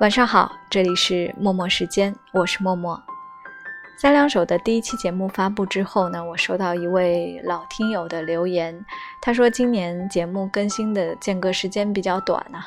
[0.00, 3.02] 晚上好，这里是默默时间，我是默默。
[3.96, 8.80] 三两手的第一期节目发布之后呢，我收到一位老听友的留言，
[9.20, 12.64] 他说今年节目更新的间隔时间比较短啊。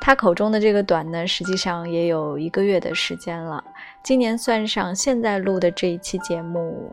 [0.00, 3.64] 他口中的这个短呢，实际上也有一个月的时间了。
[4.04, 6.92] 今年算上现在录的这一期节目，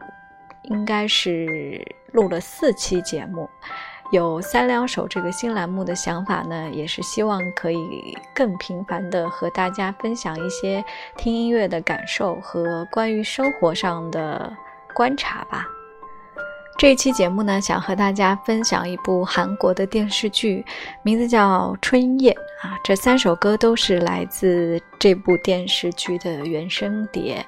[0.63, 1.79] 应该是
[2.11, 3.47] 录了四期节目。
[4.11, 10.83] 有三两首这个新栏目的想法呢，也是希望可以更频繁的和大家分享一些
[11.17, 14.51] 听音乐的感受和关于生活上的
[14.93, 15.65] 观察吧。
[16.77, 20.63] 这一期节目呢，想和大家分享一部韩国的电视剧，
[21.01, 22.31] 名字叫《春夜》
[22.65, 22.77] 啊。
[22.83, 27.43] 这三首歌都是来自这部电视剧的原声碟。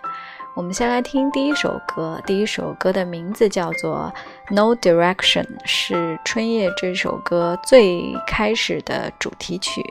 [0.59, 4.13] 我们先来听第一首歌，第一首歌的名字叫做
[4.53, 5.95] 《No Direction》，是
[6.25, 9.81] 《春夜》这首歌最开始的主题曲。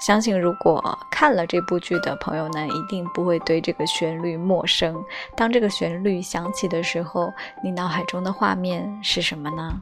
[0.00, 5.00] 相信如果看了这部剧的朋友呢，一定不会对这个旋律陌生。
[5.36, 9.80] 当这个旋律响起的时候，你脑海中的画面是什么呢？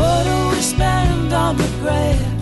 [0.00, 2.39] What do we spend on the grave?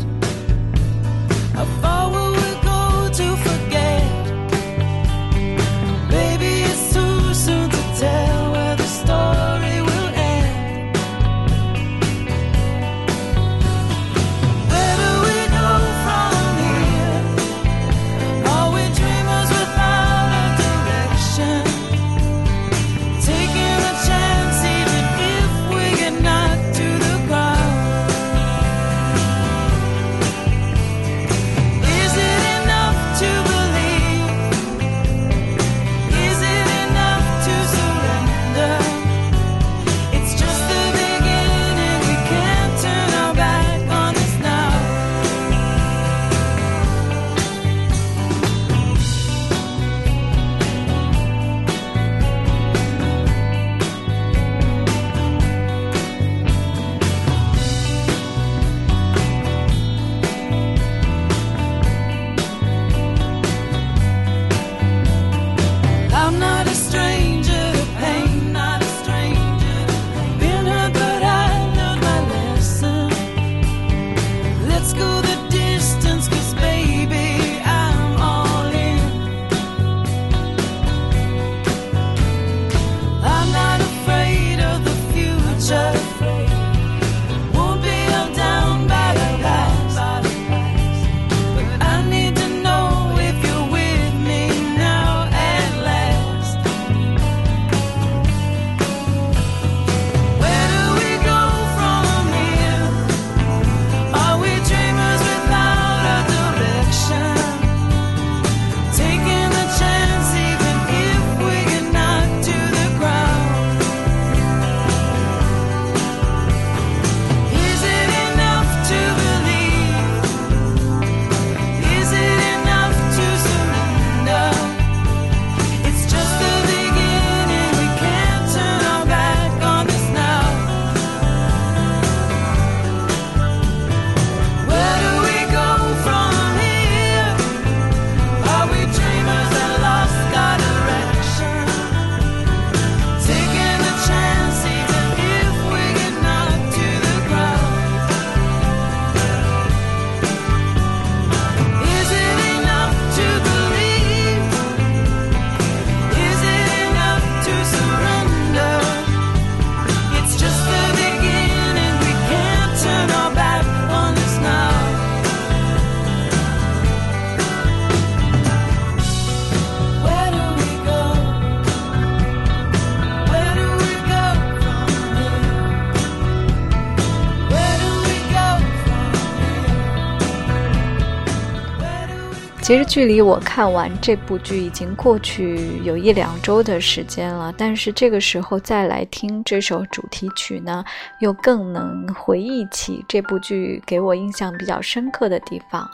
[182.68, 190.84] 其实距离我看完这部剧已经过去有一两周的时间了，但是这个时候再来听这首主题曲呢，
[191.20, 195.90] 又更能回忆起这部剧给我印象比较深刻的地方。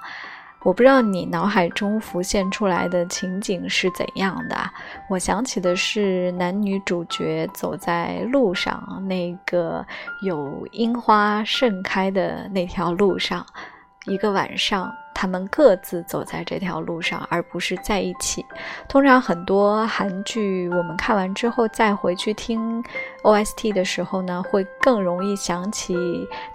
[0.64, 4.56] 我不知道你脑海中浮现出来的情景是怎样的？
[5.08, 9.86] 我想起的是男女主角走在路上，那个
[10.22, 13.46] 有樱花盛开的那条路上，
[14.06, 18.44] 一个晚上，他们各自走在这条路上，而不是在一起。
[18.88, 22.82] 通常很多韩剧，我们看完之后再回去听
[23.22, 25.96] OST 的时候呢，会更容易想起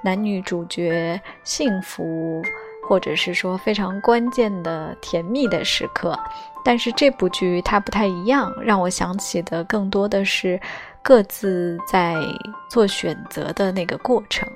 [0.03, 2.43] 男女主角幸福。
[2.81, 6.19] 或者是说非常关键的甜蜜的时刻，
[6.65, 10.59] 但是这部剧它不太一样，让我想起的更多的是
[11.03, 12.15] 各自在
[12.67, 14.49] 做选择的那个过程。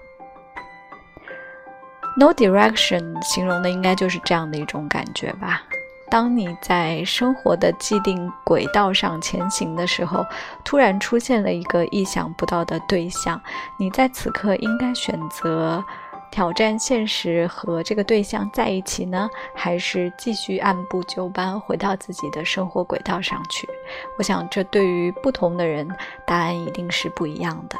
[2.15, 5.63] No direction 形容的应该就是这样的一种感觉吧。
[6.09, 10.23] 当你在生活的既定轨道上前行的时候，
[10.63, 13.41] 突然出现了一个意想不到的对象，
[13.77, 15.83] 你在此刻应该选择。
[16.29, 23.69] 挑战现实和这个对象在一起呢，还是继续按部就班回到自己的生活轨道上去？
[24.17, 25.87] 我想，这对于不同的人，
[26.25, 27.77] 答案一定是不一样的。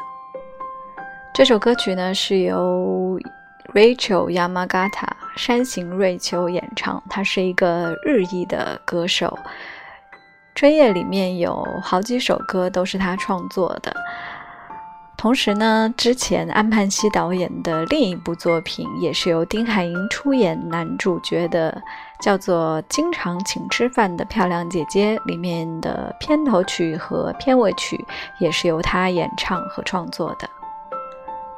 [1.34, 3.18] 这首歌曲呢，是由
[3.72, 9.38] Rachel Yamagata 山形瑞秋演唱，他是一个日裔的歌手。
[10.54, 13.94] 专业里面有好几首歌都是他创作的。
[15.16, 21.82] 同时呢，之前安盼希导演的另一部作品也是由丁海寅出演男主角的，
[22.20, 28.04] 叫做《经常请吃饭的漂亮姐姐》里面的片头曲和片尾曲
[28.38, 30.48] 也是由他演唱和创作的。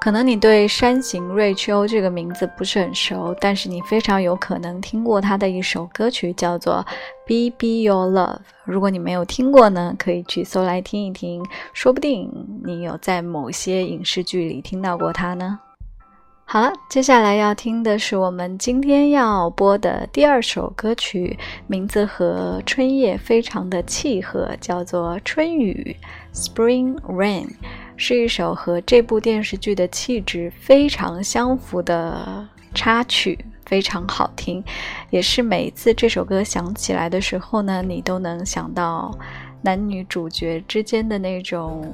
[0.01, 6.85] 可能你对山形瑞秋这个名字不是很熟，但是你非常有可能听过他的一首歌曲，叫做
[7.51, 8.37] 《Be Be Your Love》。
[8.65, 12.31] 如果你没有听过呢，可以去搜来听一听，说不定
[12.65, 15.59] 你有在某些影视剧里听到过他呢。
[16.45, 25.97] 好了，接下来要听的是我们今天要播的第二首歌曲，名字和春夜非常的契合，叫做《春雨》
[26.39, 27.49] （Spring Rain）。
[27.97, 34.63] 是一首和这部电视剧的气质非常相符的插曲，非常好听，
[35.11, 39.17] 也是每次这首歌响起来的时候呢，你都能想到
[39.63, 41.93] 男女主角之间的那种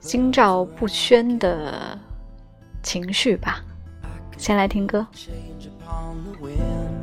[0.00, 1.98] 心照不宣的
[2.82, 3.62] 情绪吧。
[4.38, 5.06] 先来听歌。
[5.12, 6.95] Change upon the wind.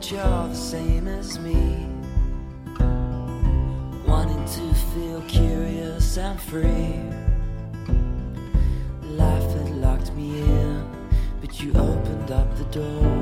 [0.00, 1.86] That you're the same as me.
[4.06, 6.98] Wanting to feel curious and free.
[9.02, 10.88] Life had locked me in,
[11.42, 13.19] but you opened up the door.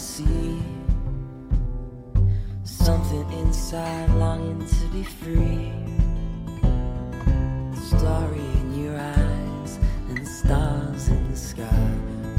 [0.00, 0.58] See
[2.64, 5.72] something inside longing to be free.
[7.88, 11.90] Story in your eyes and stars in the sky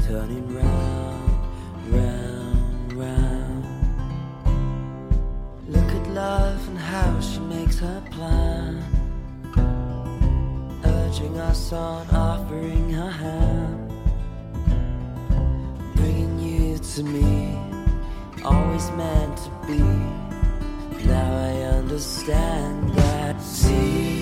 [0.08, 1.30] turning round,
[1.88, 3.64] round, round.
[5.68, 8.82] Look at love and how she makes her plan,
[10.84, 13.81] urging us on, offering her hand
[16.96, 17.58] to me,
[18.44, 19.78] always meant to be.
[21.06, 24.21] Now I understand that seasons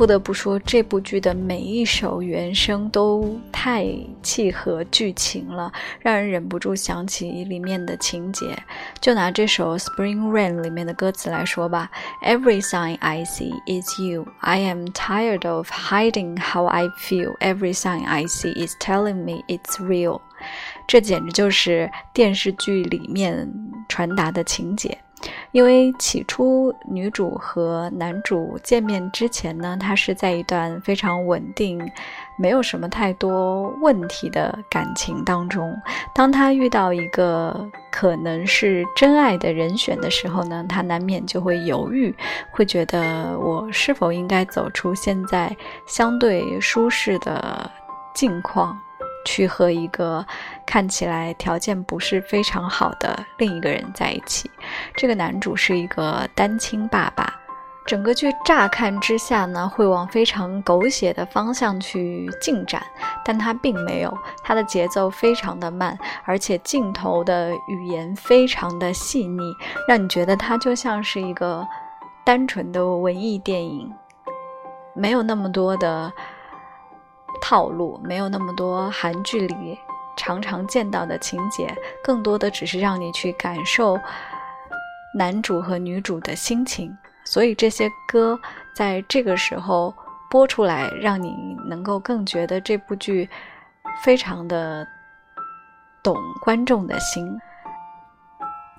[0.00, 3.86] 不得不说，这部剧的每一首原声都太
[4.22, 8.46] 契合剧情了，让人忍不住想起里面的情节。
[8.98, 11.90] 就拿这首《Spring Rain》里面的歌词来说吧
[12.24, 14.26] ：Every sign I see is you.
[14.38, 17.36] I am tired of hiding how I feel.
[17.40, 20.22] Every sign I see is telling me it's real.
[20.86, 23.52] 这简直就是电视剧里面
[23.86, 24.96] 传达的情节。
[25.52, 31.80] 因为起初女主和男主见面之前呢，他是在一段非常稳定、
[32.38, 35.76] 没有什么太多问题的感情当中。
[36.14, 42.14] 当他遇到一个可能是真爱的人选的时候呢，他难免就会犹豫，
[42.50, 45.54] 会觉得我是否应该走出现在
[45.86, 47.70] 相对舒适的
[48.14, 48.78] 境况。
[49.24, 50.24] 去和一个
[50.66, 54.50] 看起来条件不是非常好的另一个人在一起。
[54.94, 57.36] 这个男主是一个单亲爸爸。
[57.86, 62.80] 整个剧乍看之下呢，会往非常狗血的方向去进展，
[63.24, 64.16] 但它并没有。
[64.44, 69.42] 它的节奏非常的慢，而且镜头的语言非常的细腻，
[69.88, 71.66] 让你觉得它就像是一个
[72.22, 73.92] 单纯的文艺电影，
[74.94, 76.12] 没有那么多的。
[77.40, 79.78] 套路没有那么多，韩剧里
[80.16, 83.98] 常常见到的情节，更多的只是让你去感受
[85.14, 86.96] 男主和女主的心情。
[87.24, 88.38] 所以这些歌
[88.74, 89.94] 在这个时候
[90.30, 93.28] 播出来，让你能够更觉得这部剧
[94.02, 94.86] 非常的
[96.02, 97.38] 懂观众的心。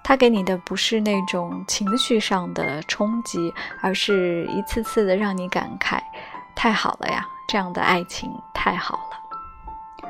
[0.04, 6.00] 他给你的不是那种情绪上的冲击，而是一次次的让你感慨：
[6.56, 7.24] 太好了呀！
[7.52, 10.08] 这样的爱情太好了，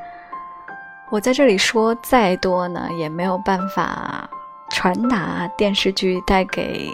[1.10, 4.30] 我在这里说再多呢，也没有办法
[4.70, 6.88] 传达电视剧带给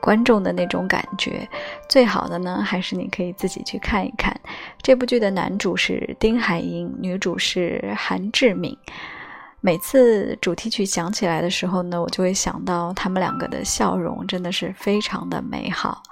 [0.00, 1.46] 观众的那种感觉。
[1.86, 4.34] 最好的呢，还是你可以自己去看一看。
[4.80, 8.74] 这部剧的男主是丁海寅，女主是韩志敏。
[9.60, 16.02] 每次主题曲响起来的时候呢，我就会想到他们两个的笑容，真的是非常的美好。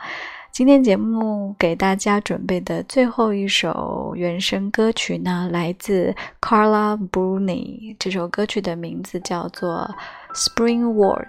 [0.59, 7.95] 今天节目给大家准备的最后一首原声歌曲呢，来自 Carla Bruni。
[7.97, 9.89] 这首歌曲的名字叫做
[10.37, 11.23] 《Spring Words》，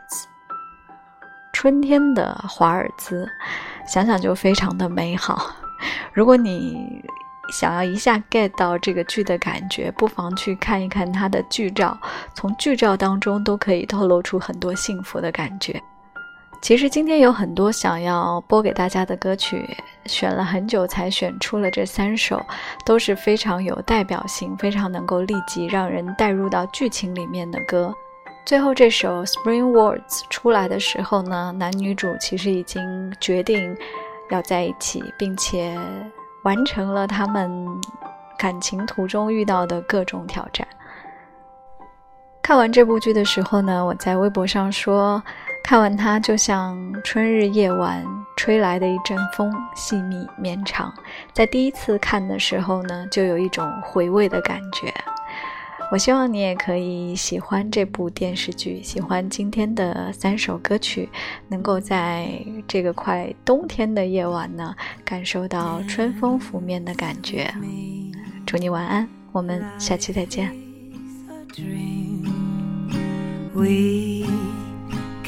[1.54, 3.30] 春天的华尔兹。
[3.88, 5.54] 想想就非常的美好。
[6.12, 7.00] 如果你
[7.54, 11.96] 想要一下 get 到这个剧的感觉，不妨去看一看它的剧照，
[12.34, 15.80] 从剧照当中都可以透露出很多幸福的感觉。
[16.62, 19.66] 其实今天有很多想要播给大家的歌曲，
[20.06, 22.46] 选了很久才选出了这三首，
[22.86, 27.94] 都是非常有代表性、非常能够立即让人带入到剧情里面的歌。
[28.46, 33.76] 最后这首《Spring Words》出来的时候呢，男女主其实已经决定
[34.30, 35.80] 要在一起，并且
[36.44, 37.68] 完成了他们
[38.38, 40.68] 感情途中遇到的各种挑战。
[42.44, 45.24] 看完这部剧的时候呢，我在微博上说。
[45.70, 48.04] 看完它，就像春日夜晚
[48.36, 50.92] 吹来的一阵风，细密绵长。
[51.32, 54.92] 在第一次看的时候呢，就有一种回味的感觉。
[55.92, 61.08] 我希望你也可以喜欢这部电视剧，喜欢今天的三首歌曲，
[61.48, 67.54] 能够在这个快冬天的夜晚呢，感受到春风拂面的感觉。
[68.44, 70.52] 祝你晚安，我们下期再见。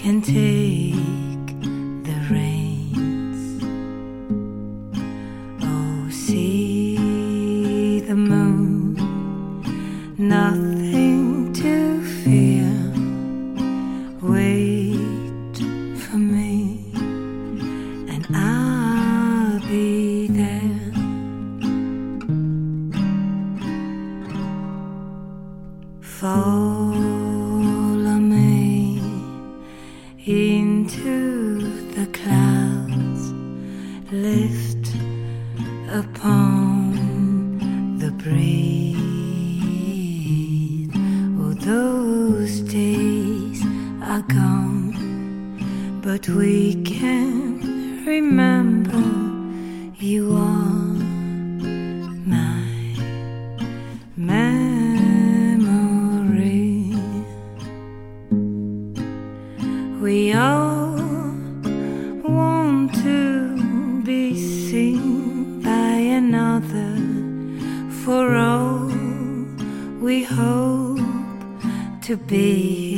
[0.02, 1.31] Can take
[68.06, 68.88] for all
[70.00, 70.98] we hope
[72.02, 72.98] to be.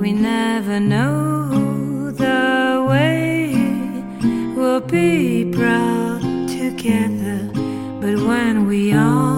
[0.00, 3.52] We never know the way
[4.56, 7.50] we'll be brought together,
[8.00, 9.35] but when we are,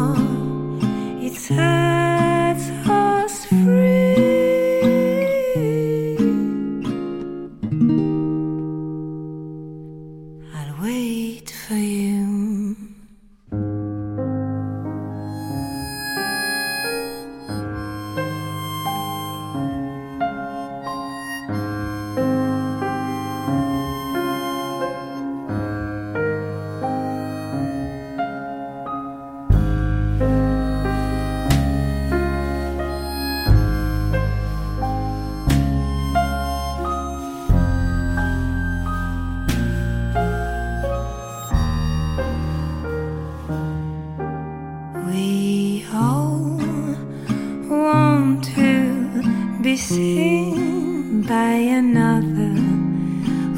[49.68, 52.54] be seen by another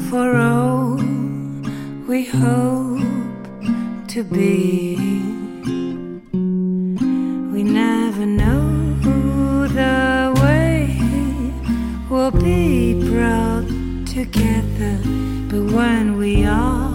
[0.09, 0.97] for all
[2.05, 3.47] we hope
[4.09, 4.97] to be.
[7.53, 8.67] We never know
[9.67, 10.99] the way
[12.09, 13.69] we'll be brought
[14.05, 14.99] together,
[15.49, 16.90] but when we are,